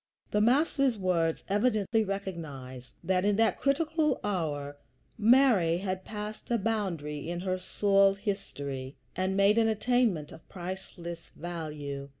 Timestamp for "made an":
9.37-9.67